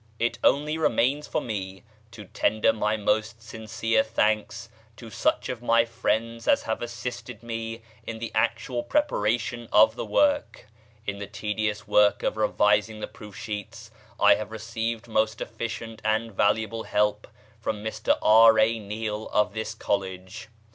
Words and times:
It 0.17 0.39
only 0.43 0.79
remains 0.79 1.27
for 1.27 1.41
me 1.41 1.83
to 2.09 2.25
tender 2.25 2.73
my 2.73 2.97
most 2.97 3.39
sincere 3.39 4.01
thanks 4.01 4.67
to 4.97 5.11
such 5.11 5.47
of 5.47 5.61
my 5.61 5.85
friends 5.85 6.47
as 6.47 6.63
have 6.63 6.81
assisted 6.81 7.43
me 7.43 7.83
in 8.07 8.17
the 8.17 8.31
actual 8.33 8.81
preparation 8.81 9.69
of 9.71 9.95
the 9.95 10.03
work. 10.03 10.65
In 11.05 11.19
the 11.19 11.27
tedious 11.27 11.87
work 11.87 12.23
of 12.23 12.35
revising 12.35 12.99
the 12.99 13.05
proof 13.07 13.35
sheets 13.35 13.91
I 14.19 14.33
have 14.33 14.49
received 14.49 15.07
most 15.07 15.39
efficient 15.39 16.01
and 16.03 16.31
valuable 16.31 16.81
help 16.81 17.27
from 17.59 17.83
Mr 17.83 18.17
R. 18.23 18.57
A. 18.57 18.79
Neil 18.79 19.29
of 19.29 19.53
this 19.53 19.75
College. 19.75 20.49